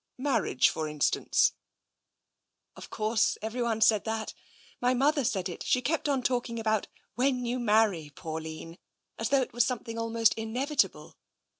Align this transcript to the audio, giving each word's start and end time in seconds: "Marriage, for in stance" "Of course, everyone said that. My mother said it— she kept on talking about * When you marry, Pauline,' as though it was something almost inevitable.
"Marriage, 0.31 0.67
for 0.69 0.87
in 0.87 0.99
stance" 0.99 1.51
"Of 2.75 2.89
course, 2.89 3.37
everyone 3.39 3.81
said 3.81 4.03
that. 4.05 4.33
My 4.81 4.95
mother 4.95 5.23
said 5.23 5.47
it— 5.47 5.61
she 5.63 5.79
kept 5.83 6.09
on 6.09 6.23
talking 6.23 6.59
about 6.59 6.87
* 7.01 7.13
When 7.21 7.45
you 7.45 7.59
marry, 7.59 8.09
Pauline,' 8.15 8.79
as 9.19 9.29
though 9.29 9.41
it 9.43 9.53
was 9.53 9.63
something 9.63 9.99
almost 9.99 10.33
inevitable. 10.33 11.17